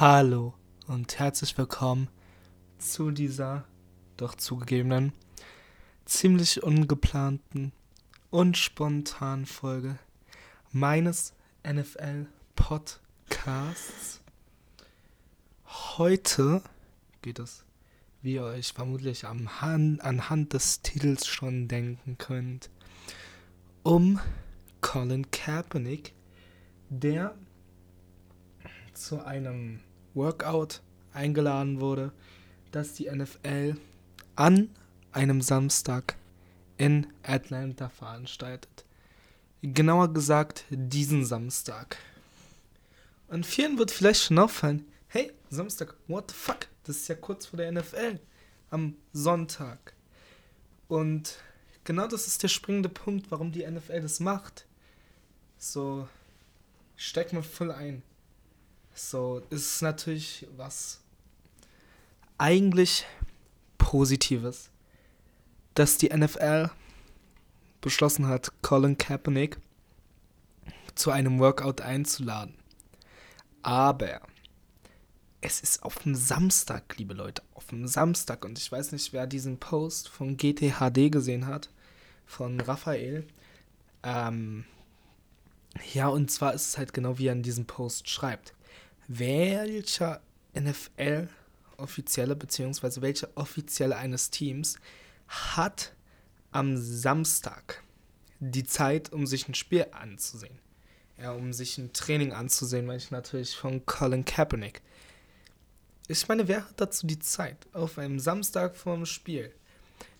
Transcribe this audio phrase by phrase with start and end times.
[0.00, 0.54] Hallo
[0.86, 2.08] und herzlich willkommen
[2.78, 3.66] zu dieser
[4.16, 5.12] doch zugegebenen,
[6.06, 7.72] ziemlich ungeplanten
[8.30, 9.98] und spontanen Folge
[10.72, 11.34] meines
[11.70, 14.22] NFL Podcasts.
[15.98, 16.62] Heute
[17.20, 17.66] geht es,
[18.22, 22.70] wie ihr euch vermutlich am Han anhand des Titels schon denken könnt,
[23.82, 24.18] um
[24.80, 26.14] Colin Kaepernick,
[26.88, 27.34] der
[28.94, 29.80] zu einem
[30.14, 30.80] Workout
[31.12, 32.12] eingeladen wurde,
[32.72, 33.76] das die NFL
[34.36, 34.70] an
[35.12, 36.16] einem Samstag
[36.76, 38.84] in Atlanta veranstaltet.
[39.62, 41.98] Genauer gesagt diesen Samstag.
[43.28, 46.68] Und vielen wird vielleicht schon auffallen, hey, Samstag, what the fuck?
[46.84, 48.18] Das ist ja kurz vor der NFL.
[48.70, 49.94] Am Sonntag.
[50.88, 51.36] Und
[51.84, 54.66] genau das ist der springende Punkt, warum die NFL das macht.
[55.58, 56.08] So,
[56.96, 58.02] steck mal voll ein.
[58.94, 61.00] So, ist natürlich was
[62.38, 63.06] eigentlich
[63.78, 64.70] Positives,
[65.74, 66.70] dass die NFL
[67.80, 69.58] beschlossen hat, Colin Kaepernick
[70.94, 72.54] zu einem Workout einzuladen.
[73.62, 74.20] Aber
[75.40, 78.44] es ist auf dem Samstag, liebe Leute, auf dem Samstag.
[78.44, 81.70] Und ich weiß nicht, wer diesen Post von GTHD gesehen hat,
[82.26, 83.26] von Raphael.
[84.02, 84.64] Ähm,
[85.92, 88.54] ja, und zwar ist es halt genau wie er in diesem Post schreibt
[89.12, 90.22] welcher
[90.54, 93.00] NFL-Offizielle bzw.
[93.00, 94.76] welcher Offizielle eines Teams
[95.26, 95.92] hat
[96.52, 97.82] am Samstag
[98.38, 100.58] die Zeit, um sich ein Spiel anzusehen.
[101.20, 104.80] Ja, um sich ein Training anzusehen, weil ich natürlich von Colin Kaepernick.
[106.06, 107.66] Ich meine, wer hat dazu die Zeit?
[107.72, 109.52] Auf einem Samstag vor dem Spiel.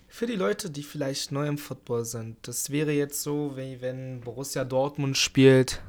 [0.09, 4.21] Für die Leute, die vielleicht neu im Football sind, das wäre jetzt so, wie wenn
[4.21, 5.81] Borussia Dortmund spielt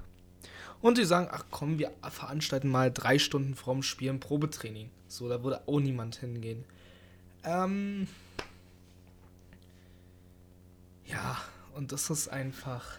[0.81, 4.89] und die sagen, ach komm, wir veranstalten mal drei Stunden vorm Spiel ein Probetraining.
[5.07, 6.63] So, da würde auch niemand hingehen.
[7.43, 8.07] Ähm.
[11.05, 11.37] Ja,
[11.75, 12.97] und das ist einfach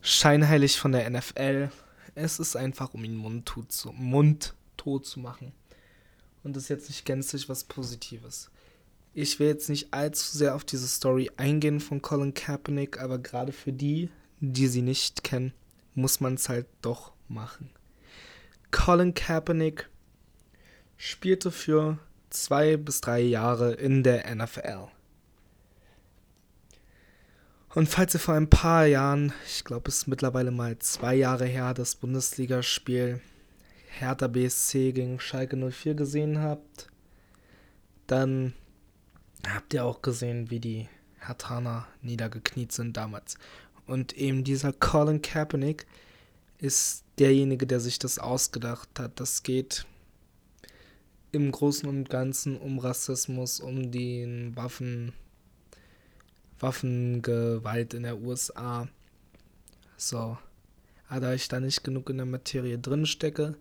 [0.00, 1.70] scheinheilig von der NFL.
[2.14, 5.52] Es ist einfach, um ihn mundtot zu, mundtot zu machen.
[6.42, 8.50] Und das ist jetzt nicht gänzlich was Positives.
[9.12, 13.52] Ich will jetzt nicht allzu sehr auf diese Story eingehen von Colin Kaepernick, aber gerade
[13.52, 15.52] für die, die sie nicht kennen,
[15.98, 17.70] muss man es halt doch machen.
[18.70, 19.88] Colin Kaepernick
[20.96, 21.98] spielte für
[22.30, 24.88] zwei bis drei Jahre in der NFL.
[27.74, 31.46] Und falls ihr vor ein paar Jahren, ich glaube es ist mittlerweile mal zwei Jahre
[31.46, 33.20] her, das Bundesligaspiel
[33.90, 36.88] Hertha BSC gegen Schalke 04 gesehen habt,
[38.06, 38.54] dann
[39.46, 40.88] habt ihr auch gesehen, wie die
[41.20, 43.36] Hertaner niedergekniet sind damals.
[43.88, 45.86] Und eben dieser Colin Kaepernick
[46.58, 49.18] ist derjenige, der sich das ausgedacht hat.
[49.18, 49.86] Das geht
[51.32, 55.14] im Großen und Ganzen um Rassismus, um den Waffen,
[56.60, 58.88] Waffengewalt in der USA.
[59.96, 60.36] So.
[61.08, 63.56] Aber da ich da nicht genug in der Materie drin stecke,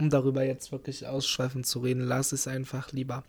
[0.00, 3.22] um darüber jetzt wirklich ausschweifend zu reden, lasse ich es einfach lieber.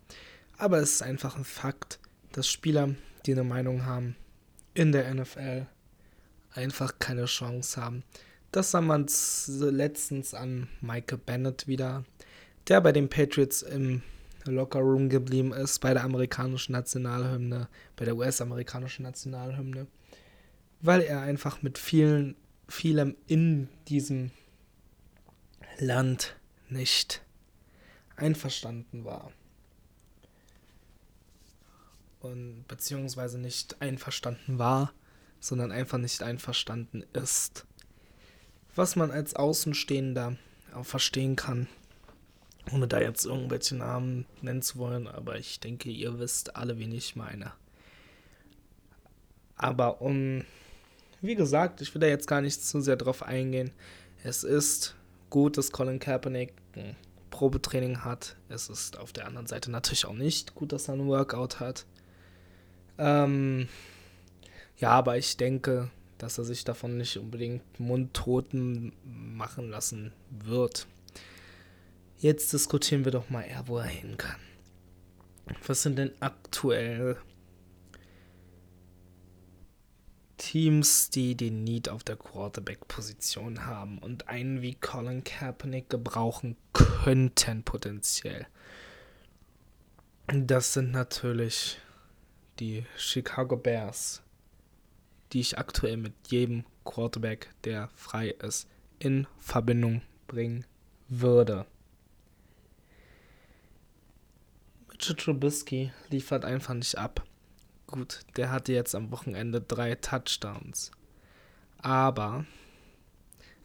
[0.58, 2.00] Aber es ist einfach ein Fakt,
[2.32, 2.96] dass Spieler,
[3.28, 4.16] die eine Meinung haben,
[4.74, 5.68] in der NFL
[6.56, 8.04] einfach keine Chance haben.
[8.52, 9.08] Das sah man
[9.48, 12.06] letztens an Michael Bennett wieder,
[12.68, 14.02] der bei den Patriots im
[14.46, 19.88] Lockerroom geblieben ist, bei der amerikanischen Nationalhymne, bei der US-amerikanischen Nationalhymne,
[20.82, 22.36] weil er einfach mit vielen,
[22.68, 24.32] vielem in diesem
[25.80, 26.36] Land
[26.70, 27.22] nicht
[28.16, 29.32] einverstanden war.
[32.20, 34.94] Und beziehungsweise nicht einverstanden war,
[35.46, 37.66] sondern einfach nicht einverstanden ist.
[38.74, 40.38] Was man als Außenstehender
[40.74, 41.68] auch verstehen kann,
[42.72, 46.92] ohne da jetzt irgendwelche Namen nennen zu wollen, aber ich denke, ihr wisst alle, wen
[46.92, 47.52] ich meine.
[49.56, 50.44] Aber um,
[51.22, 53.72] wie gesagt, ich will da jetzt gar nicht zu sehr drauf eingehen.
[54.24, 54.96] Es ist
[55.30, 56.96] gut, dass Colin Kaepernick ein
[57.30, 58.36] Probetraining hat.
[58.50, 61.86] Es ist auf der anderen Seite natürlich auch nicht gut, dass er ein Workout hat.
[62.98, 63.68] Ähm,
[64.78, 70.88] ja, aber ich denke, dass er sich davon nicht unbedingt mundtoten machen lassen wird.
[72.18, 74.40] Jetzt diskutieren wir doch mal eher, wo er hin kann.
[75.68, 77.18] Was sind denn aktuell
[80.38, 87.64] Teams, die den Need auf der Quarterback-Position haben und einen wie Colin Kaepernick gebrauchen könnten
[87.64, 88.48] potenziell?
[90.28, 91.78] Das sind natürlich
[92.60, 94.24] die Chicago Bears,
[95.36, 100.66] die ich aktuell mit jedem Quarterback, der frei ist, in Verbindung bringen
[101.10, 101.66] würde.
[104.90, 107.26] Mitchell Trubisky liefert einfach nicht ab.
[107.86, 110.92] Gut, der hatte jetzt am Wochenende drei Touchdowns.
[111.80, 112.46] Aber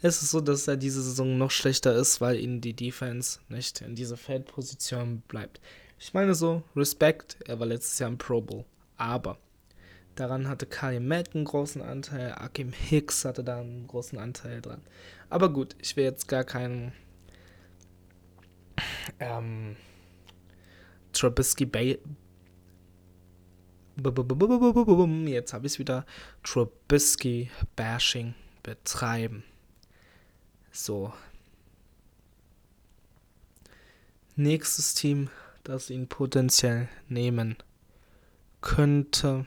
[0.03, 3.81] es ist so, dass er diese Saison noch schlechter ist, weil ihnen die Defense nicht
[3.81, 5.61] in diese Feldposition bleibt.
[6.01, 8.65] Ich meine so, Respekt, er war letztes Jahr im Pro Bowl.
[8.97, 9.39] Aber
[10.15, 14.83] daran hatte Kyle Mack einen großen Anteil, Akim Hicks hatte da einen großen Anteil dran.
[15.29, 16.93] Aber gut, ich will jetzt gar keinen
[19.19, 19.77] ähm,
[21.13, 21.99] Trubisky Bay.
[23.97, 26.07] Jetzt habe ich es wieder
[26.43, 29.45] Trubisky Bashing betreiben.
[30.73, 31.13] So.
[34.37, 35.29] Nächstes Team,
[35.65, 37.57] das ihn potenziell nehmen
[38.63, 39.47] könnte,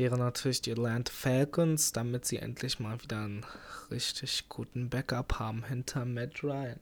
[0.00, 3.44] wäre natürlich die Atlanta Falcons, damit sie endlich mal wieder einen
[3.90, 6.80] richtig guten Backup haben hinter Matt Ryan.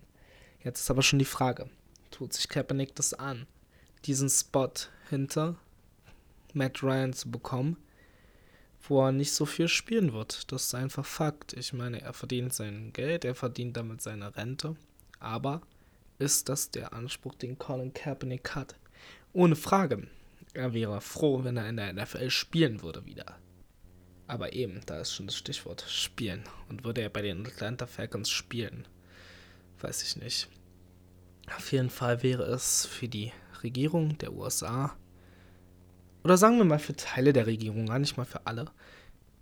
[0.63, 1.69] Jetzt ist aber schon die Frage,
[2.13, 3.49] tut sich Kaepernick das an,
[4.05, 4.71] diesen Spot
[5.11, 5.57] hinter
[6.55, 7.77] Matt Ryan zu bekommen,
[8.89, 10.53] wo er nicht so viel spielen wird.
[10.53, 11.55] Das ist einfach Fakt.
[11.55, 14.77] Ich meine, er verdient sein Geld, er verdient damit seine Rente,
[15.19, 15.63] aber
[16.21, 18.77] ist das der Anspruch, den Colin Kaepernick hat?
[19.33, 20.07] Ohne Frage.
[20.59, 23.39] Er wäre froh, wenn er in der NFL spielen würde wieder.
[24.27, 26.43] Aber eben, da ist schon das Stichwort spielen.
[26.69, 28.89] Und würde er bei den Atlanta Falcons spielen?
[29.81, 30.49] Weiß ich nicht.
[31.57, 33.31] Auf jeden Fall wäre es für die
[33.63, 34.97] Regierung der USA,
[36.25, 38.67] oder sagen wir mal für Teile der Regierung, gar nicht mal für alle,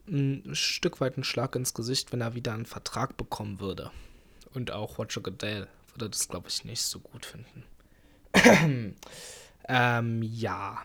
[0.06, 3.90] ein Stück weit ein Schlag ins Gesicht, wenn er wieder einen Vertrag bekommen würde.
[4.52, 7.64] Und auch Roger Goodell würde das, glaube ich, nicht so gut finden.
[9.66, 10.84] ähm, ja.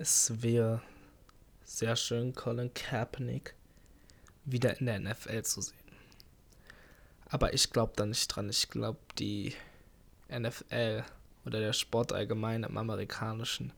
[0.00, 0.80] Es wäre
[1.64, 3.56] sehr schön, Colin Kaepernick
[4.44, 5.74] wieder in der NFL zu sehen.
[7.28, 8.48] Aber ich glaube da nicht dran.
[8.48, 9.56] Ich glaube, die
[10.28, 11.02] NFL
[11.44, 13.72] oder der Sport allgemein im amerikanischen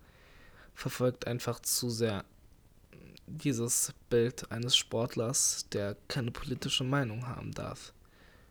[0.75, 2.27] verfolgt einfach zu sehr
[3.27, 7.95] dieses Bild eines Sportlers, der keine politische Meinung haben darf.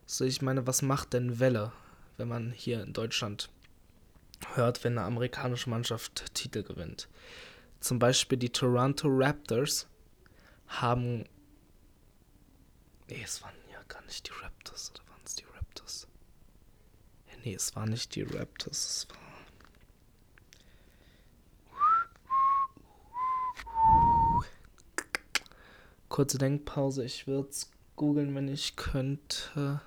[0.08, 1.72] So, ich meine, was macht denn Welle,
[2.18, 3.48] wenn man hier in Deutschland
[4.56, 7.08] hört, wenn eine amerikanische Mannschaft Titel gewinnt?
[7.80, 9.88] Zum Beispiel die Toronto Raptors
[10.68, 11.26] haben
[13.10, 16.08] Nee, es waren ja gar nicht die Raptors, oder waren es die Raptors?
[17.28, 19.18] Ja, nee, es waren nicht die Raptors, es war.
[26.08, 29.82] Kurze Denkpause, ich würde es googeln, wenn ich könnte.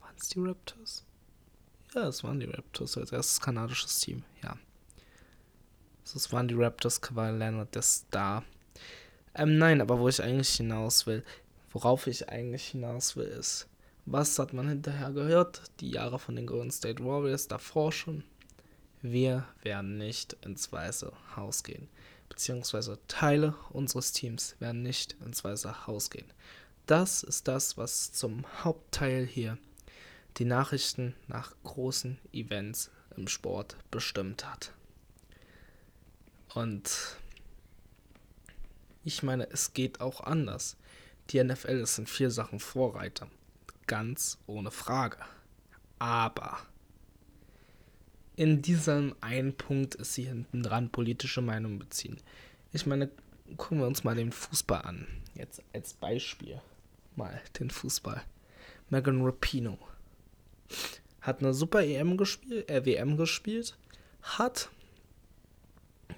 [0.00, 1.04] Waren es die Raptors?
[1.94, 4.56] Ja, es waren die Raptors als erstes kanadisches Team, ja.
[6.14, 8.44] Es waren die Raptors, Kawhi Leonard, der Star.
[9.34, 11.24] Ähm, nein, aber wo ich eigentlich hinaus will,
[11.70, 13.68] worauf ich eigentlich hinaus will, ist,
[14.06, 15.62] was hat man hinterher gehört?
[15.80, 18.24] Die Jahre von den Golden State Warriors davor schon.
[19.02, 21.88] Wir werden nicht ins Weiße Haus gehen.
[22.28, 26.26] Beziehungsweise Teile unseres Teams werden nicht ins Weiße Haus gehen.
[26.86, 29.58] Das ist das, was zum Hauptteil hier
[30.38, 34.72] die Nachrichten nach großen Events im Sport bestimmt hat.
[36.54, 37.16] Und
[39.04, 40.76] ich meine, es geht auch anders.
[41.30, 43.28] Die NFL ist in vier Sachen Vorreiter.
[43.86, 45.18] Ganz ohne Frage.
[45.98, 46.58] Aber
[48.36, 52.18] in diesem einen Punkt ist sie hinten dran politische Meinung beziehen.
[52.72, 53.10] Ich meine,
[53.56, 55.06] gucken wir uns mal den Fußball an.
[55.34, 56.60] Jetzt als Beispiel
[57.16, 58.22] mal den Fußball.
[58.90, 59.78] Megan Rapino
[61.20, 63.76] hat eine super EM gespielt, äh, WM gespielt,
[64.22, 64.70] hat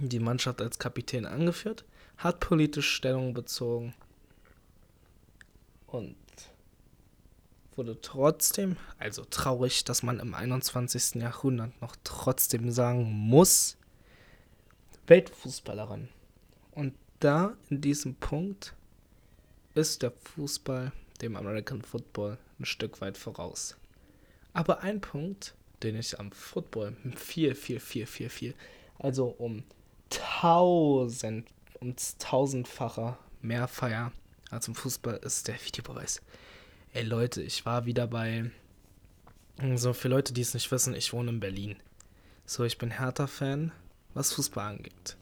[0.08, 1.84] die Mannschaft als Kapitän angeführt,
[2.16, 3.94] hat politisch Stellung bezogen
[5.86, 6.16] und
[7.76, 11.16] wurde trotzdem, also traurig, dass man im 21.
[11.22, 13.76] Jahrhundert noch trotzdem sagen muss,
[15.06, 16.08] Weltfußballerin.
[16.72, 18.74] Und da in diesem Punkt
[19.74, 23.76] ist der Fußball dem American Football ein Stück weit voraus.
[24.52, 28.54] Aber ein Punkt, den ich am Football viel, viel, viel, viel, viel,
[28.98, 29.64] also um
[30.40, 31.46] tausend
[31.80, 34.10] um tausendfacher mehr feier
[34.50, 36.22] als im Fußball, ist der Videobeweis.
[36.94, 38.50] Ey Leute, ich war wieder bei.
[39.74, 41.76] So, für Leute, die es nicht wissen, ich wohne in Berlin.
[42.46, 43.70] So, ich bin Hertha-Fan,
[44.14, 45.16] was Fußball angeht.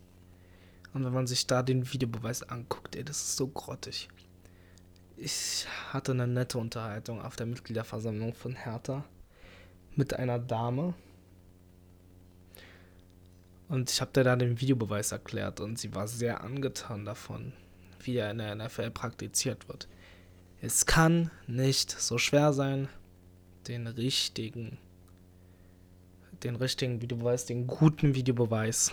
[0.94, 4.08] Und wenn man sich da den Videobeweis anguckt, ey, das ist so grottig.
[5.16, 9.04] Ich hatte eine nette Unterhaltung auf der Mitgliederversammlung von Hertha
[9.96, 10.94] mit einer Dame,
[13.68, 17.52] und ich habe dir da den Videobeweis erklärt und sie war sehr angetan davon,
[18.00, 19.88] wie er in der NFL praktiziert wird.
[20.60, 22.88] Es kann nicht so schwer sein,
[23.68, 24.78] den richtigen,
[26.42, 28.92] den richtigen Videobeweis, den guten Videobeweis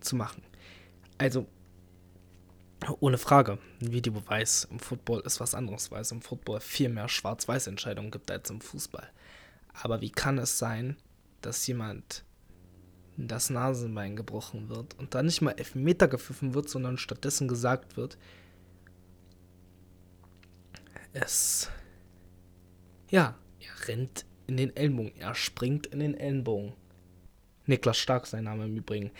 [0.00, 0.42] zu machen.
[1.18, 1.46] Also,
[3.00, 7.10] ohne Frage, ein Videobeweis im Football ist was anderes, weil es im Football viel mehr
[7.10, 9.06] Schwarz-Weiß-Entscheidungen gibt als im Fußball.
[9.74, 10.96] Aber wie kann es sein,
[11.42, 12.24] dass jemand
[13.28, 18.16] das Nasenbein gebrochen wird und dann nicht mal Elfmeter gepfiffen wird, sondern stattdessen gesagt wird,
[21.12, 21.68] es.
[23.10, 26.74] Ja, er rennt in den Ellenbogen, er springt in den Ellenbogen.
[27.66, 29.10] Niklas Stark sein Name im Übrigen.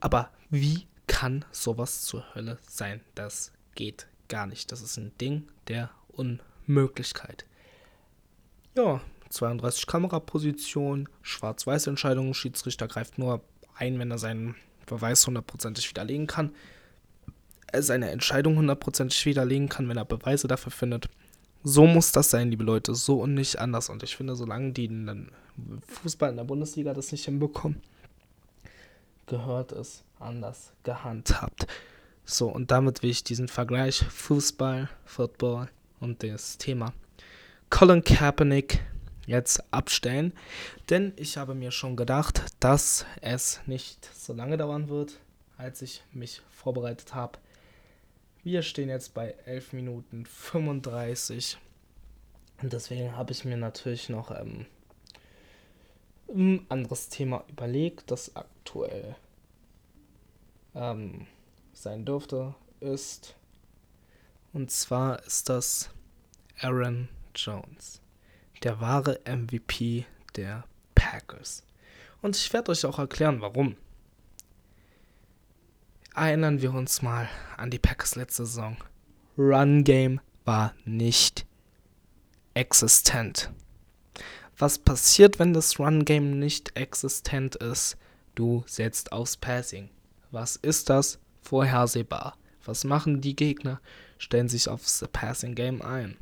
[0.00, 3.00] Aber wie kann sowas zur Hölle sein?
[3.14, 4.72] Das geht gar nicht.
[4.72, 7.46] Das ist ein Ding der Unmöglichkeit.
[8.76, 9.00] Ja,
[9.30, 12.34] 32 Kamerapositionen, Schwarz-Weiß-Entscheidungen.
[12.34, 13.40] Schiedsrichter greift nur
[13.76, 14.56] ein, wenn er seinen
[14.86, 16.52] Beweis hundertprozentig widerlegen kann.
[17.72, 21.08] Seine Entscheidung hundertprozentig widerlegen kann, wenn er Beweise dafür findet.
[21.62, 23.88] So muss das sein, liebe Leute, so und nicht anders.
[23.88, 25.30] Und ich finde, solange die in
[25.86, 27.80] Fußball in der Bundesliga das nicht hinbekommen,
[29.26, 31.66] gehört es anders gehandhabt.
[32.24, 35.68] So, und damit will ich diesen Vergleich Fußball, Football
[36.00, 36.92] und das Thema
[37.70, 38.80] Colin Kaepernick
[39.30, 40.32] jetzt abstellen,
[40.90, 45.20] denn ich habe mir schon gedacht, dass es nicht so lange dauern wird,
[45.56, 47.38] als ich mich vorbereitet habe.
[48.42, 51.58] Wir stehen jetzt bei 11 Minuten 35
[52.60, 54.66] und deswegen habe ich mir natürlich noch ähm,
[56.28, 59.14] ein anderes Thema überlegt, das aktuell
[60.74, 61.26] ähm,
[61.72, 63.36] sein dürfte, ist.
[64.52, 65.90] Und zwar ist das
[66.60, 68.00] Aaron Jones
[68.62, 70.04] der wahre MVP
[70.36, 70.64] der
[70.94, 71.64] Packers.
[72.22, 73.76] Und ich werde euch auch erklären, warum.
[76.14, 78.76] Erinnern wir uns mal an die Packers letzte Saison.
[79.38, 81.46] Run Game war nicht
[82.54, 83.50] existent.
[84.58, 87.96] Was passiert, wenn das Run Game nicht existent ist?
[88.34, 89.88] Du setzt aufs Passing.
[90.30, 91.18] Was ist das?
[91.40, 92.36] Vorhersehbar.
[92.64, 93.80] Was machen die Gegner?
[94.18, 96.18] Stellen sich aufs Passing Game ein.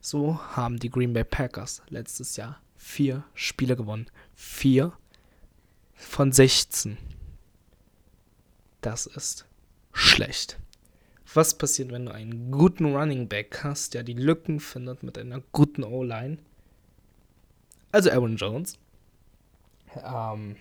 [0.00, 4.08] So haben die Green Bay Packers letztes Jahr vier Spiele gewonnen.
[4.34, 4.92] Vier
[5.94, 6.96] von 16.
[8.80, 9.46] Das ist
[9.92, 10.58] schlecht.
[11.34, 15.42] Was passiert, wenn du einen guten Running Back hast, der die Lücken findet mit einer
[15.52, 16.38] guten O-Line?
[17.92, 18.78] Also Aaron Jones.
[19.96, 20.56] Ähm,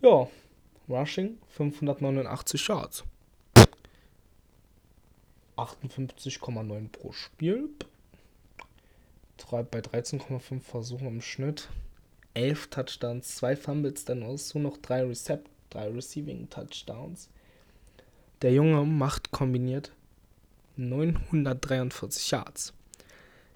[0.00, 0.28] ja,
[0.88, 3.04] Rushing 589 Yards.
[5.56, 7.68] 58,9 pro Spiel.
[9.50, 11.68] Bei 13,5 Versuchen im Schnitt.
[12.34, 17.28] 11 Touchdowns, 2 Fumbles, dann aus nur noch 3 Recept, 3 Receiving Touchdowns.
[18.40, 19.92] Der Junge macht kombiniert
[20.76, 22.72] 943 Yards.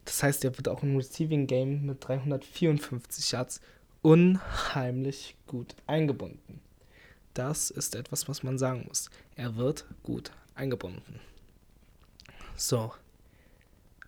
[0.05, 3.61] Das heißt, er wird auch im Receiving Game mit 354 Yards
[4.03, 6.61] unheimlich gut eingebunden.
[7.35, 9.11] Das ist etwas, was man sagen muss.
[9.35, 11.21] Er wird gut eingebunden.
[12.57, 12.93] So.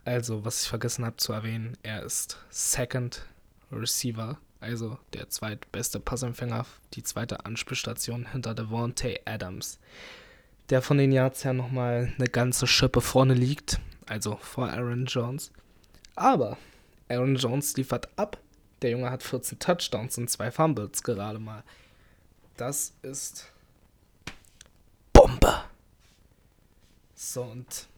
[0.05, 3.26] Also, was ich vergessen habe zu erwähnen, er ist Second
[3.71, 6.64] Receiver, also der zweitbeste Passempfänger,
[6.95, 9.78] die zweite Anspielstation hinter Devontae Adams,
[10.71, 15.52] der von den Yards her nochmal eine ganze Schippe vorne liegt, also vor Aaron Jones.
[16.14, 16.57] Aber
[17.09, 18.38] Aaron Jones liefert ab.
[18.81, 21.64] Der Junge hat 14 Touchdowns und zwei Fumbles gerade mal.
[22.57, 23.52] Das ist
[25.12, 25.64] Bombe.
[27.14, 27.88] So, und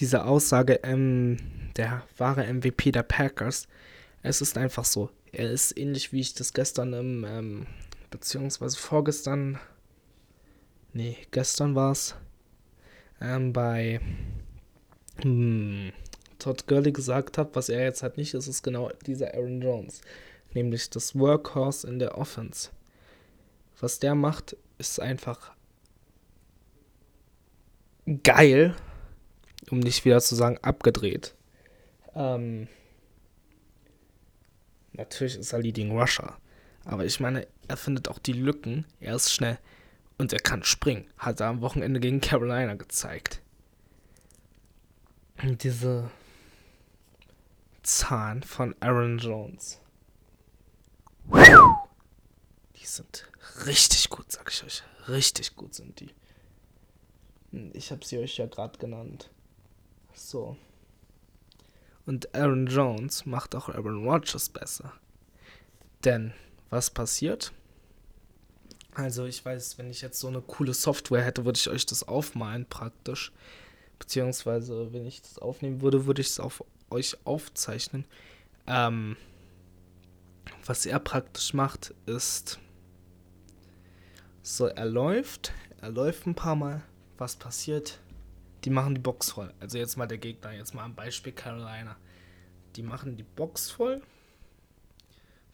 [0.00, 1.36] diese Aussage, ähm,
[1.76, 3.68] der wahre MVP der Packers,
[4.22, 5.10] es ist einfach so.
[5.32, 7.66] Er ist ähnlich wie ich das gestern im, ähm,
[8.10, 9.58] beziehungsweise vorgestern,
[10.92, 12.14] nee, gestern war es,
[13.20, 14.00] ähm, bei
[15.22, 15.92] hm,
[16.38, 20.00] Todd Gurley gesagt habe, was er jetzt halt nicht ist, ist genau dieser Aaron Jones.
[20.54, 22.70] Nämlich das Workhorse in der Offense.
[23.80, 25.52] Was der macht, ist einfach
[28.22, 28.74] geil
[29.72, 31.34] um nicht wieder zu sagen abgedreht.
[32.14, 32.68] Ähm,
[34.92, 36.36] natürlich ist er Leading Rusher.
[36.84, 38.86] Aber ich meine, er findet auch die Lücken.
[39.00, 39.58] Er ist schnell
[40.16, 41.06] und er kann springen.
[41.18, 43.40] Hat er am Wochenende gegen Carolina gezeigt.
[45.42, 46.10] Und diese
[47.82, 49.80] Zahn von Aaron Jones.
[52.76, 53.30] Die sind
[53.66, 54.82] richtig gut, sag ich euch.
[55.08, 56.10] Richtig gut sind die.
[57.72, 59.30] Ich habe sie euch ja gerade genannt.
[60.18, 60.56] So.
[62.06, 64.92] Und Aaron Jones macht auch Aaron Rodgers besser.
[66.04, 66.32] Denn
[66.70, 67.52] was passiert?
[68.94, 72.06] Also ich weiß, wenn ich jetzt so eine coole Software hätte, würde ich euch das
[72.08, 73.32] aufmalen praktisch.
[73.98, 78.04] Beziehungsweise, wenn ich das aufnehmen würde, würde ich es auf euch aufzeichnen.
[78.66, 79.16] Ähm,
[80.64, 82.58] was er praktisch macht, ist
[84.42, 86.82] so, er läuft, er läuft ein paar Mal.
[87.18, 88.00] Was passiert?
[88.64, 89.52] Die machen die Box voll.
[89.60, 91.96] Also jetzt mal der Gegner, jetzt mal am Beispiel Carolina.
[92.76, 94.02] Die machen die Box voll.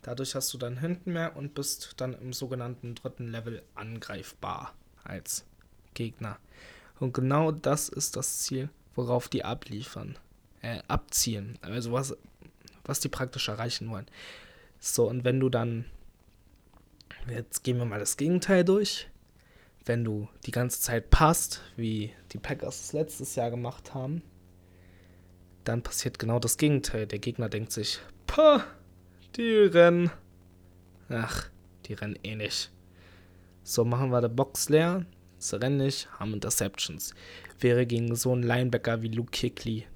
[0.03, 5.47] Dadurch hast du dann hinten mehr und bist dann im sogenannten dritten Level angreifbar als
[5.95, 6.39] Gegner.
[7.01, 10.19] Und genau das ist das Ziel, worauf die abliefern.
[10.61, 11.59] Äh, abzielen.
[11.63, 12.17] Also was,
[12.85, 14.07] was die praktisch erreichen wollen.
[14.79, 15.87] So, und wenn du dann.
[17.27, 19.09] Jetzt gehen wir mal das Gegenteil durch.
[19.87, 24.23] Wenn du die ganze Zeit passt, wie die Packers es letztes Jahr gemacht haben,
[25.65, 27.07] dann passiert genau das Gegenteil.
[27.07, 28.65] Der Gegner denkt sich, Pah,
[29.37, 30.11] die rennen.
[31.09, 31.49] Ach,
[31.87, 32.71] die rennen eh nicht.
[33.63, 35.05] So machen wir die Box leer.
[35.39, 37.15] Sie rennen nicht, haben Interceptions.
[37.61, 39.87] Wäre gegen so einen Linebacker wie Luke Kickley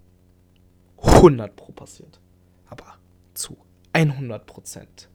[1.03, 2.21] 100 pro passiert.
[2.69, 2.99] Aber
[3.35, 3.57] zu
[3.93, 5.09] 100 Prozent.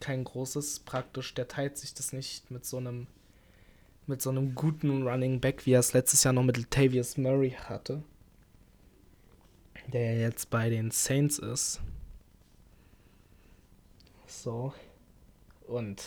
[0.00, 3.06] kein großes, praktisch, der teilt sich das nicht mit so einem
[4.06, 7.52] mit so einem guten Running Back, wie er es letztes Jahr noch mit Latavius Murray
[7.52, 8.02] hatte.
[9.86, 11.80] Der jetzt bei den Saints ist.
[14.42, 14.72] So.
[15.66, 16.02] Und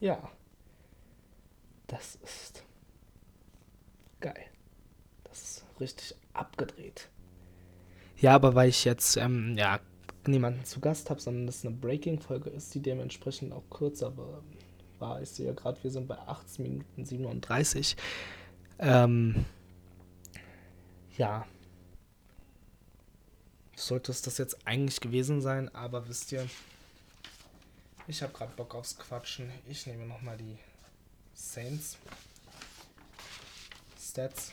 [0.00, 0.30] ja.
[1.86, 2.62] Das ist
[4.20, 4.44] geil.
[5.24, 7.08] Das ist richtig abgedreht.
[8.18, 9.80] Ja, aber weil ich jetzt ähm, ja
[10.26, 14.12] niemanden zu Gast habe, sondern das eine Breaking-Folge ist, die dementsprechend auch kürzer
[14.98, 15.22] war.
[15.22, 17.96] Ich sehe ja gerade, wir sind bei 18 Minuten 37.
[18.78, 19.46] Ähm,
[21.16, 21.46] ja.
[23.74, 26.46] Sollte es das jetzt eigentlich gewesen sein, aber wisst ihr,
[28.08, 29.52] ich habe gerade Bock aufs Quatschen.
[29.68, 30.58] Ich nehme nochmal die
[31.34, 31.98] Saints
[34.00, 34.52] Stats,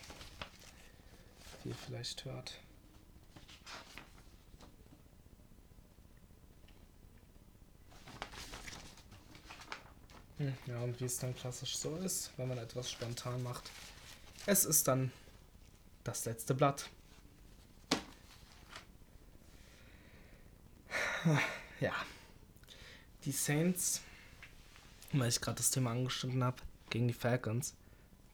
[1.63, 2.60] die ihr vielleicht hört.
[10.38, 13.72] Hm, ja, und wie es dann klassisch so ist, wenn man etwas spontan macht.
[14.46, 15.12] Es ist dann
[16.04, 16.89] das letzte Blatt.
[21.80, 21.94] Ja.
[23.26, 24.02] Die Saints,
[25.12, 26.58] weil ich gerade das Thema angeschnitten habe,
[26.92, 27.74] gegen die Falcons.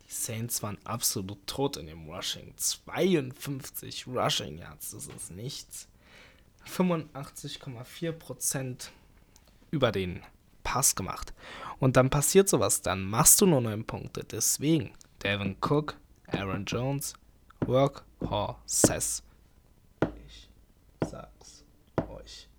[0.05, 2.53] Die Saints waren absolut tot in dem Rushing.
[2.57, 5.87] 52 Rushing Yards, das ist nichts.
[6.67, 8.89] 85,4%
[9.71, 10.21] über den
[10.63, 11.33] Pass gemacht.
[11.79, 14.25] Und dann passiert sowas, dann machst du nur neun Punkte.
[14.25, 14.91] Deswegen,
[15.23, 15.95] Devin Cook,
[16.27, 17.13] Aaron Jones,
[17.61, 19.23] Workhorses.
[20.27, 20.49] Ich
[21.09, 21.63] sag's
[22.09, 22.49] euch.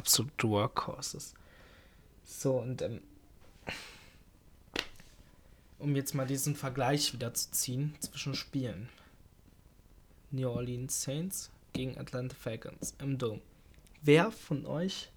[0.00, 1.34] Absolute Workhorses.
[2.24, 3.02] So, und ähm,
[5.78, 8.88] um jetzt mal diesen Vergleich wieder zu ziehen zwischen Spielen.
[10.30, 13.42] New Orleans Saints gegen Atlanta Falcons im Dome.
[14.00, 15.10] Wer von euch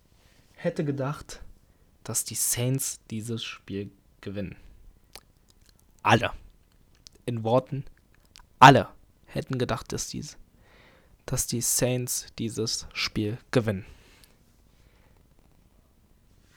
[0.51, 1.41] hätte gedacht,
[2.03, 4.57] dass die Saints dieses Spiel gewinnen?
[6.01, 6.31] Alle.
[7.25, 7.85] In Worten,
[8.59, 8.89] alle
[9.27, 10.35] hätten gedacht, dass, dies,
[11.25, 13.85] dass die Saints dieses Spiel gewinnen.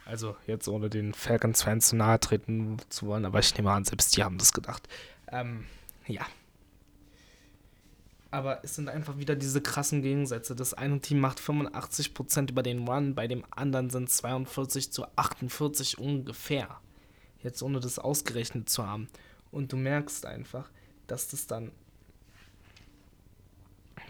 [0.06, 4.16] Also jetzt ohne den Falcons-Fans zu nahe treten zu wollen, aber ich nehme an, selbst
[4.16, 4.88] die haben das gedacht.
[5.32, 5.66] Ähm,
[6.06, 6.24] ja.
[8.30, 10.54] Aber es sind einfach wieder diese krassen Gegensätze.
[10.54, 15.98] Das eine Team macht 85% über den Run, bei dem anderen sind 42 zu 48
[15.98, 16.80] ungefähr.
[17.42, 19.08] Jetzt ohne das ausgerechnet zu haben.
[19.50, 20.70] Und du merkst einfach,
[21.08, 21.72] dass das dann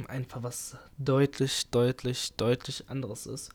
[0.08, 3.50] einfach was deutlich, deutlich, deutlich anderes ist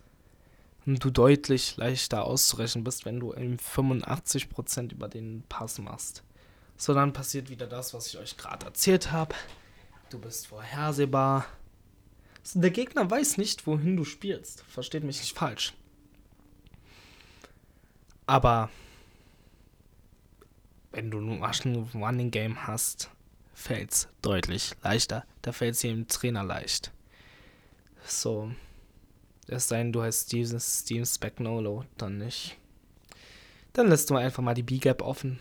[0.85, 6.23] du deutlich leichter auszurechnen bist, wenn du 85% über den Pass machst.
[6.77, 9.35] So, dann passiert wieder das, was ich euch gerade erzählt habe.
[10.09, 11.45] Du bist vorhersehbar.
[12.43, 14.63] So, der Gegner weiß nicht, wohin du spielst.
[14.63, 15.73] Versteht mich nicht falsch.
[18.25, 18.69] Aber
[20.91, 23.09] wenn du nur ein Running Game hast,
[23.53, 25.25] fällt es deutlich leichter.
[25.41, 26.91] Da fällt es dem Trainer leicht.
[28.05, 28.51] So,
[29.47, 32.57] es sei denn, du heißt Steven, Steven Spagnolo, dann nicht.
[33.73, 35.39] Dann lässt du einfach mal die B-Gap offen.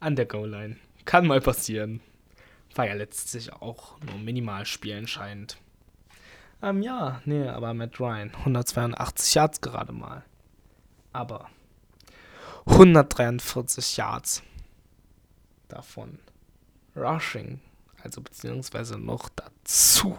[0.00, 0.76] An der Goal-Line.
[1.04, 2.00] Kann mal passieren.
[2.74, 5.58] War ja letztlich auch nur Minimalspiel entscheidend.
[6.62, 8.34] Ähm, ja, nee, aber Matt Ryan.
[8.34, 10.24] 182 Yards gerade mal.
[11.12, 11.48] Aber
[12.66, 14.42] 143 Yards
[15.68, 16.18] davon
[16.96, 17.60] Rushing.
[18.02, 20.18] Also beziehungsweise noch dazu.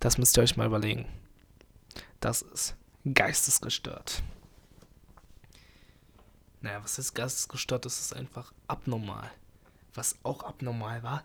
[0.00, 1.06] Das müsst ihr euch mal überlegen.
[2.22, 2.76] Das ist
[3.12, 4.22] geistesgestört.
[6.60, 7.84] Naja, was ist geistesgestört?
[7.84, 9.28] Das ist einfach abnormal.
[9.92, 11.24] Was auch abnormal war,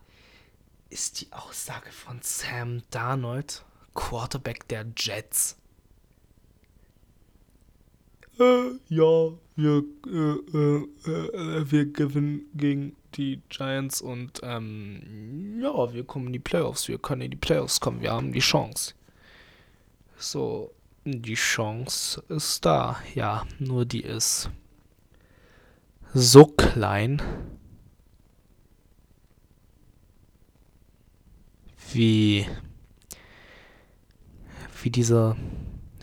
[0.89, 5.55] ist die Aussage von Sam Darnold, Quarterback der Jets.
[8.39, 16.03] Äh, ja, wir, äh, äh, äh, wir gewinnen gegen die Giants und ähm, ja, wir
[16.05, 16.88] kommen in die Playoffs.
[16.88, 18.01] Wir können in die Playoffs kommen.
[18.01, 18.95] Wir haben die Chance.
[20.17, 20.71] So,
[21.12, 24.50] die Chance ist da, ja, nur die ist
[26.13, 27.22] so klein,
[31.93, 32.48] wie
[34.82, 35.36] wie dieser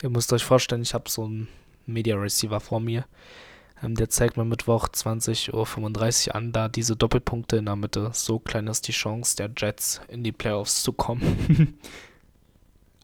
[0.01, 1.47] ihr müsst euch vorstellen, ich habe so einen
[1.85, 3.05] Media Receiver vor mir.
[3.83, 8.09] Ähm, der zeigt mir Mittwoch 20.35 Uhr an, da diese Doppelpunkte in der Mitte.
[8.13, 11.77] So klein ist die Chance der Jets in die Playoffs zu kommen.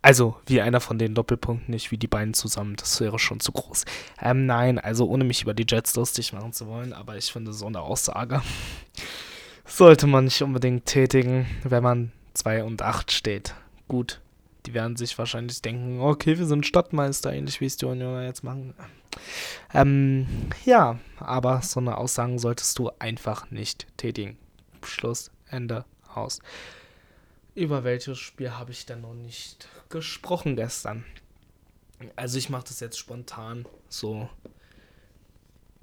[0.01, 2.75] Also, wie einer von den Doppelpunkten, nicht wie die beiden zusammen.
[2.75, 3.85] Das wäre schon zu groß.
[4.19, 7.53] Ähm, nein, also ohne mich über die Jets lustig machen zu wollen, aber ich finde,
[7.53, 8.41] so eine Aussage
[9.65, 13.53] sollte man nicht unbedingt tätigen, wenn man 2 und 8 steht.
[13.87, 14.21] Gut,
[14.65, 18.43] die werden sich wahrscheinlich denken, okay, wir sind Stadtmeister, ähnlich wie es die Union jetzt
[18.43, 18.73] machen.
[19.73, 20.27] Ähm,
[20.65, 24.37] ja, aber so eine Aussage solltest du einfach nicht tätigen.
[24.83, 26.39] Schluss, Ende, aus.
[27.53, 31.03] Über welches Spiel habe ich denn noch nicht gesprochen gestern?
[32.15, 34.29] Also ich mache das jetzt spontan so.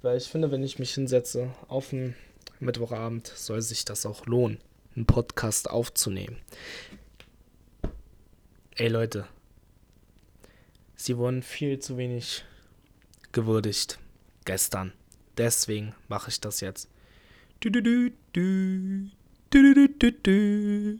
[0.01, 2.15] Weil ich finde, wenn ich mich hinsetze auf einen
[2.59, 4.59] Mittwochabend, soll sich das auch lohnen,
[4.95, 6.37] einen Podcast aufzunehmen.
[8.75, 9.27] Ey Leute,
[10.95, 12.45] sie wurden viel zu wenig
[13.31, 13.99] gewürdigt
[14.43, 14.91] gestern.
[15.37, 16.89] Deswegen mache ich das jetzt.
[17.59, 19.11] Du, du, du, du.
[19.51, 20.99] Du, du, du, du,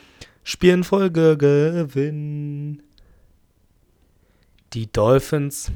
[0.43, 2.83] Spielenfolge gewinnen.
[4.73, 5.71] Die Dolphins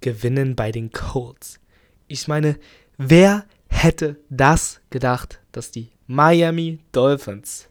[0.00, 1.60] gewinnen bei den Colts.
[2.08, 2.58] Ich meine,
[2.96, 7.68] wer hätte das gedacht, dass die Miami Dolphins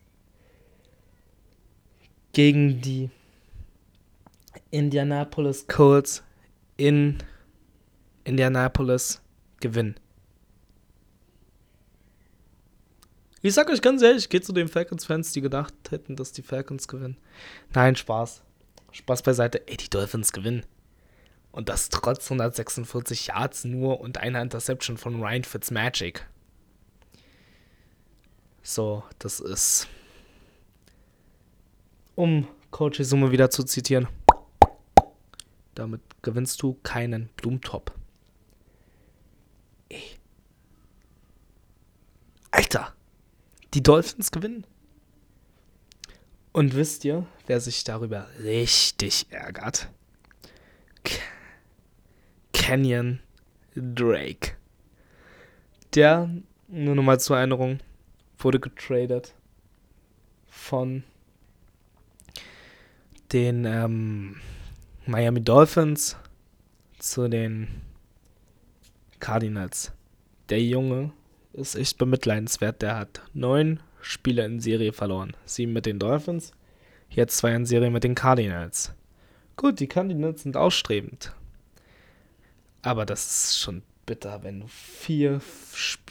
[2.31, 3.09] gegen die
[4.71, 6.23] Indianapolis Colts
[6.77, 7.17] in
[8.23, 9.21] Indianapolis
[9.59, 9.95] gewinnen?
[13.41, 16.41] Ich sag euch ganz ehrlich, ich gehe zu den Falcons-Fans, die gedacht hätten, dass die
[16.41, 17.17] Falcons gewinnen.
[17.73, 18.43] Nein, Spaß.
[18.91, 19.65] Spaß beiseite.
[19.67, 20.65] Ey, die Dolphins gewinnen.
[21.51, 26.27] Und das trotz 146 Yards nur und einer Interception von Ryan Fitzmagic.
[28.61, 29.87] So, das ist.
[32.15, 34.07] Um Coach Summe wieder zu zitieren.
[35.75, 37.95] Damit gewinnst du keinen Blumentop.
[39.87, 40.03] Ey.
[42.51, 42.93] Alter,
[43.73, 44.65] die Dolphins gewinnen.
[46.51, 49.89] Und wisst ihr, wer sich darüber richtig ärgert?
[52.53, 53.19] Canyon
[53.75, 54.53] Drake.
[55.95, 56.29] Der,
[56.67, 57.79] nur nochmal zur Erinnerung,
[58.37, 59.33] wurde getradet
[60.47, 61.03] von
[63.31, 64.37] den ähm,
[65.05, 66.17] Miami Dolphins
[66.97, 67.67] zu den
[69.19, 69.91] Cardinals.
[70.49, 71.11] Der Junge
[71.53, 72.81] ist echt bemitleidenswert.
[72.81, 75.35] Der hat neun Spiele in Serie verloren.
[75.45, 76.51] Sieben mit den Dolphins,
[77.09, 78.93] jetzt zwei in Serie mit den Cardinals.
[79.55, 81.33] Gut, die Cardinals sind ausstrebend.
[82.81, 85.41] Aber das ist schon bitter, wenn du vier.
[85.75, 86.09] Sp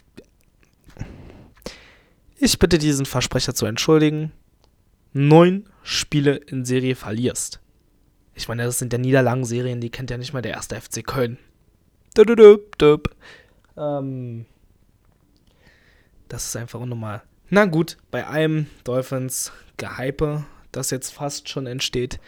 [2.40, 4.33] ich bitte diesen Versprecher zu entschuldigen.
[5.12, 7.61] Neun Spiele in Serie verlierst.
[8.35, 11.38] Ich meine, das sind ja Niederlagenserien, die kennt ja nicht mal der erste FC Köln.
[13.77, 14.46] Ähm,
[16.29, 17.23] das ist einfach unnormal.
[17.51, 22.21] Na gut, bei einem Dolphins Gehype, das jetzt fast schon entsteht,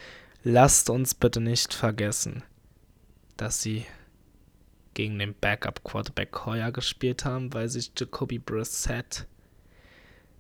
[0.43, 2.43] lasst uns bitte nicht vergessen,
[3.37, 3.85] dass sie
[4.95, 9.27] gegen den Backup-Quarterback Hoyer gespielt haben, weil sich Jacoby Brissett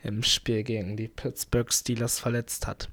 [0.02, 2.88] im Spiel gegen die Pittsburgh Steelers verletzt hat.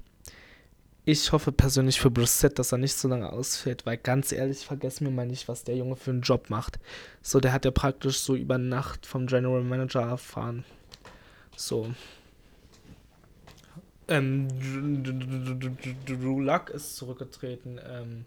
[1.10, 5.06] Ich hoffe persönlich für Brissett, dass er nicht so lange ausfällt, weil ganz ehrlich, vergessen
[5.06, 6.78] wir mal nicht, was der Junge für einen Job macht.
[7.22, 10.66] So, der hat ja praktisch so über Nacht vom General Manager erfahren.
[11.56, 11.94] So.
[14.06, 14.48] Ähm,
[16.04, 17.80] Drew Luck ist zurückgetreten.
[17.82, 18.26] Ähm,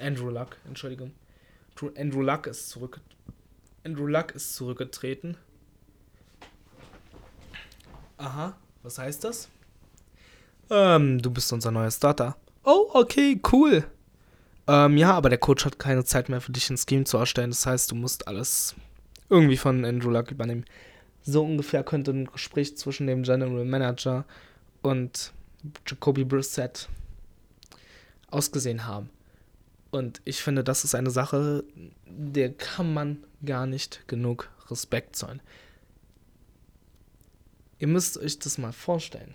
[0.00, 1.12] Andrew Luck, Entschuldigung.
[1.98, 3.02] Andrew Luck ist zurück.
[3.84, 5.36] Andrew Luck ist zurückgetreten.
[8.16, 9.50] Aha, was heißt das?
[10.72, 12.34] Ähm, du bist unser neuer Starter.
[12.64, 13.84] Oh, okay, cool.
[14.66, 17.50] Ähm, ja, aber der Coach hat keine Zeit mehr für dich ein Scheme zu erstellen.
[17.50, 18.74] Das heißt, du musst alles
[19.28, 20.64] irgendwie von Andrew Luck übernehmen.
[21.24, 24.24] So ungefähr könnte ein Gespräch zwischen dem General Manager
[24.80, 25.32] und
[25.86, 26.88] Jacoby Brissett
[28.30, 29.10] ausgesehen haben.
[29.90, 31.64] Und ich finde, das ist eine Sache,
[32.06, 35.42] der kann man gar nicht genug Respekt zollen.
[37.78, 39.34] Ihr müsst euch das mal vorstellen,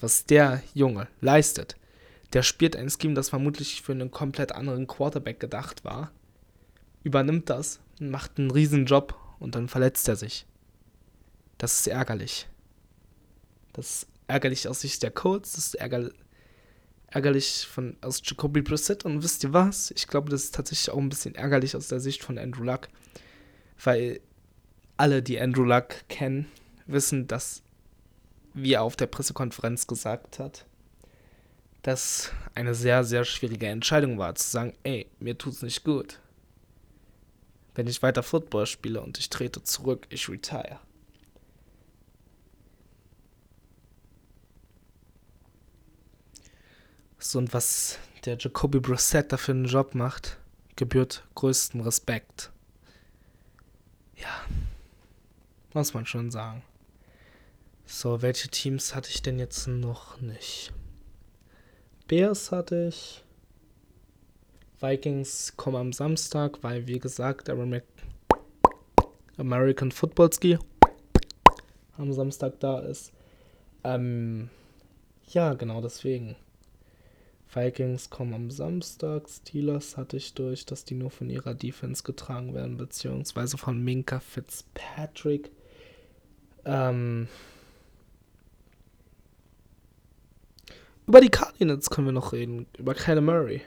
[0.00, 1.76] was der Junge leistet.
[2.32, 6.12] Der spielt ein Scheme, das vermutlich für einen komplett anderen Quarterback gedacht war,
[7.02, 10.46] übernimmt das, macht einen riesen Job und dann verletzt er sich.
[11.58, 12.48] Das ist ärgerlich.
[13.72, 16.14] Das ist ärgerlich aus Sicht der Colts, das ist ärgerlich,
[17.08, 19.90] ärgerlich von, aus Jacoby Brissett und wisst ihr was?
[19.92, 22.88] Ich glaube, das ist tatsächlich auch ein bisschen ärgerlich aus der Sicht von Andrew Luck,
[23.82, 24.20] weil
[24.96, 26.46] alle, die Andrew Luck kennen,
[26.86, 27.62] wissen, dass,
[28.54, 30.66] wie er auf der Pressekonferenz gesagt hat,
[31.82, 36.20] dass eine sehr, sehr schwierige Entscheidung war, zu sagen, ey, mir tut's nicht gut.
[37.74, 40.80] Wenn ich weiter Football spiele und ich trete zurück, ich retire.
[47.18, 50.38] So, und was der Jacoby Brissett da für einen Job macht,
[50.76, 52.50] gebührt größten Respekt.
[54.16, 54.42] Ja,
[55.72, 56.62] muss man schon sagen.
[58.00, 60.72] So, welche Teams hatte ich denn jetzt noch nicht?
[62.08, 63.22] Bears hatte ich.
[64.80, 67.50] Vikings kommen am Samstag, weil, wie gesagt,
[69.36, 70.56] American Football Ski
[71.98, 73.12] am Samstag da ist.
[73.84, 74.48] Ähm,
[75.26, 76.36] ja, genau deswegen.
[77.52, 79.28] Vikings kommen am Samstag.
[79.28, 84.20] Steelers hatte ich durch, dass die nur von ihrer Defense getragen werden, beziehungsweise von Minka
[84.20, 85.50] Fitzpatrick.
[86.64, 87.28] Ähm,
[91.10, 92.66] Über die Cardinals können wir noch reden.
[92.78, 93.62] Über Kyler Murray.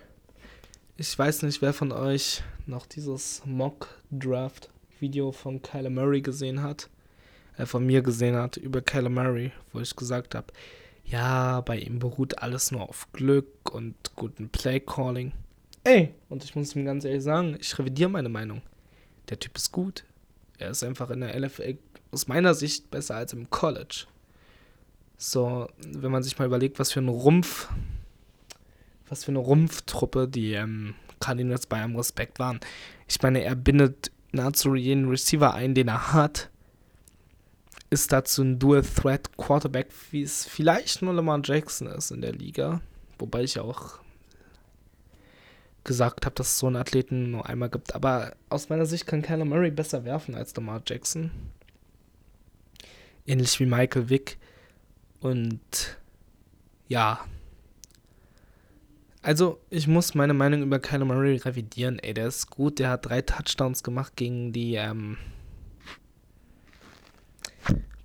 [0.96, 6.90] Ich weiß nicht, wer von euch noch dieses Mock-Draft-Video von Kyler Murray gesehen hat.
[7.58, 10.54] Äh, von mir gesehen hat über Kyler Murray, wo ich gesagt habe,
[11.04, 15.34] ja, bei ihm beruht alles nur auf Glück und guten Play-Calling.
[15.84, 18.62] Ey, und ich muss ihm ganz ehrlich sagen, ich revidiere meine Meinung.
[19.28, 20.06] Der Typ ist gut.
[20.60, 21.78] Er ist einfach in der NFL
[22.10, 24.06] aus meiner Sicht besser als im College.
[25.26, 27.70] So, wenn man sich mal überlegt, was für ein Rumpf,
[29.08, 32.60] was für eine Rumpftruppe die ähm, Cardinals bei einem Respekt waren.
[33.08, 36.50] Ich meine, er bindet nahezu jeden Receiver ein, den er hat.
[37.90, 42.82] Ist dazu ein Dual-Threat Quarterback, wie es vielleicht nur Lamar Jackson ist in der Liga.
[43.18, 44.00] Wobei ich auch
[45.86, 47.96] gesagt habe, dass es so einen Athleten nur einmal gibt.
[47.96, 51.32] Aber aus meiner Sicht kann Kyler Murray besser werfen als Lamar Jackson.
[53.26, 54.38] Ähnlich wie Michael Vick.
[55.24, 55.62] Und
[56.90, 57.26] ja,
[59.22, 61.98] Also, ich muss meine Meinung über Kyler Murray revidieren.
[62.00, 62.78] Ey, der ist gut.
[62.80, 65.18] Der hat drei Touchdowns gemacht gegen die ähm,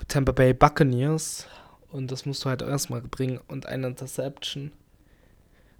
[0.06, 1.48] Tampa Bay Buccaneers.
[1.90, 3.40] Und das musst du halt erstmal bringen.
[3.48, 4.70] Und eine Interception.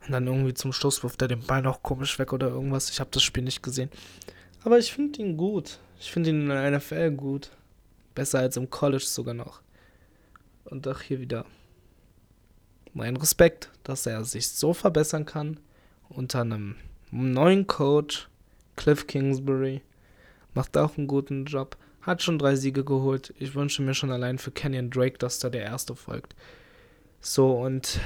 [0.05, 2.91] Und dann irgendwie zum Schluss wirft er den Ball noch komisch weg oder irgendwas.
[2.91, 3.91] Ich habe das Spiel nicht gesehen.
[4.65, 5.79] Aber ich finde ihn gut.
[6.01, 7.51] Ich finde ihn in der NFL gut.
[8.17, 9.61] Besser als im College sogar noch.
[10.71, 11.47] Und auch hier wieder
[12.93, 15.61] mein Respekt, dass er sich so verbessern kann
[16.09, 16.77] unter einem
[17.11, 18.29] neuen Coach,
[18.77, 19.83] Cliff Kingsbury.
[20.55, 21.77] Macht auch einen guten Job.
[22.03, 23.35] Hat schon drei Siege geholt.
[23.39, 26.35] Ich wünsche mir schon allein für Kenyon Drake, dass da der erste folgt.
[27.21, 28.01] So und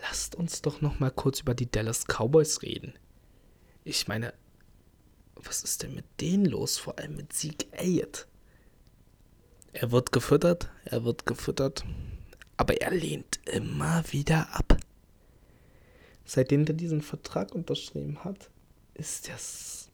[0.00, 2.94] lasst uns doch noch mal kurz über die Dallas Cowboys reden.
[3.84, 4.32] Ich meine,
[5.44, 6.78] was ist denn mit denen los?
[6.78, 8.26] Vor allem mit Zeke Elliott.
[9.72, 11.84] Er wird gefüttert, er wird gefüttert,
[12.56, 14.76] aber er lehnt immer wieder ab.
[16.24, 18.50] Seitdem er diesen Vertrag unterschrieben hat,
[18.94, 19.90] ist das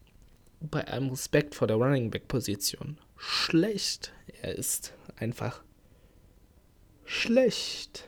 [0.59, 4.13] bei allem Respekt vor der Running Back Position schlecht.
[4.41, 5.61] Er ist einfach
[7.05, 8.07] schlecht.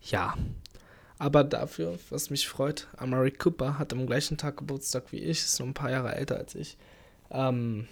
[0.00, 0.36] Ja,
[1.24, 5.58] aber dafür, was mich freut, Amari Cooper hat am gleichen Tag Geburtstag wie ich, ist
[5.58, 6.76] nur ein paar Jahre älter als ich.
[7.30, 7.88] Ähm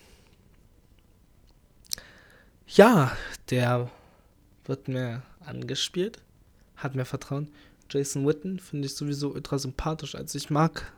[2.66, 3.16] ja,
[3.48, 3.90] der
[4.66, 6.20] wird mir angespielt,
[6.76, 7.50] hat mir Vertrauen.
[7.88, 10.14] Jason Witten finde ich sowieso ultra sympathisch.
[10.14, 10.92] Also ich mag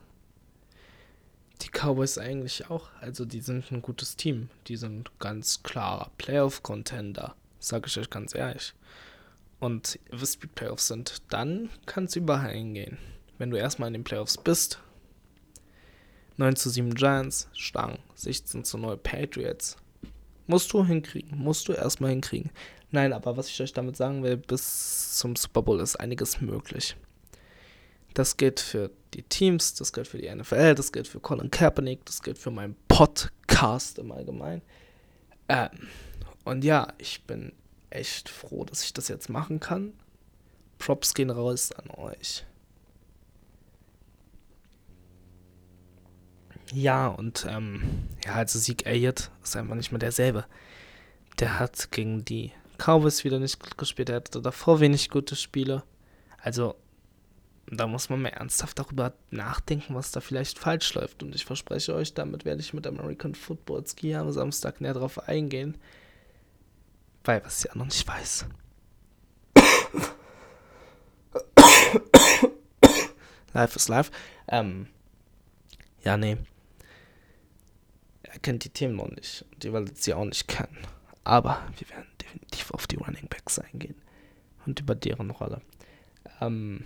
[1.61, 2.89] die Cowboys eigentlich auch.
[2.99, 4.49] Also die sind ein gutes Team.
[4.67, 8.73] Die sind ganz klarer Playoff-Contender, sage ich euch ganz ehrlich
[9.59, 12.97] und wie Playoffs sind, dann kann es überall hingehen.
[13.37, 14.79] Wenn du erstmal in den Playoffs bist,
[16.37, 19.77] 9 zu 7 Giants, Stangen, 16 zu 0 Patriots.
[20.47, 22.51] Musst du hinkriegen, musst du erstmal hinkriegen.
[22.91, 26.95] Nein, aber was ich euch damit sagen will, bis zum Super Bowl ist einiges möglich.
[28.13, 32.05] Das gilt für die Teams, das gilt für die NFL, das gilt für Colin Kaepernick,
[32.05, 34.61] das gilt für meinen Podcast im Allgemeinen.
[35.49, 35.69] Ähm,
[36.43, 37.51] und ja, ich bin
[37.95, 39.93] echt froh, dass ich das jetzt machen kann.
[40.77, 42.45] Props gehen raus an euch.
[46.73, 50.45] Ja, und ähm, ja, also Sieg Elliott ist einfach nicht mehr derselbe.
[51.39, 54.09] Der hat gegen die Cowboys wieder nicht gut gespielt.
[54.09, 55.83] Er hatte davor wenig gute Spiele.
[56.41, 56.75] Also,
[57.67, 61.23] da muss man mal ernsthaft darüber nachdenken, was da vielleicht falsch läuft.
[61.23, 65.27] Und ich verspreche euch, damit werde ich mit American Football Ski am Samstag näher drauf
[65.27, 65.77] eingehen
[67.25, 68.45] weil was ja noch nicht weiß.
[73.53, 74.11] live ist live.
[74.47, 74.87] Ähm,
[76.03, 76.37] ja, nee.
[78.23, 79.45] Er kennt die Themen noch nicht.
[79.63, 80.77] Ihr werdet sie auch nicht kennen.
[81.23, 83.95] Aber wir werden definitiv auf die Running Backs eingehen.
[84.65, 85.61] Und über deren Rolle.
[86.41, 86.85] Ähm,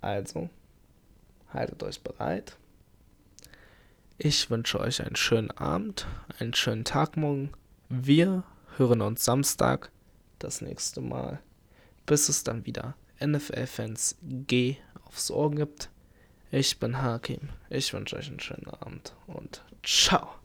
[0.00, 0.50] also,
[1.52, 2.56] haltet euch bereit.
[4.18, 6.06] Ich wünsche euch einen schönen Abend,
[6.38, 7.52] einen schönen Tag morgen.
[7.88, 8.44] Wir
[8.76, 9.90] hören uns Samstag
[10.38, 11.40] das nächste Mal,
[12.06, 15.90] bis es dann wieder NFL-Fans G aufs Ohr gibt.
[16.50, 17.48] Ich bin Hakim.
[17.70, 20.41] Ich wünsche euch einen schönen Abend und ciao.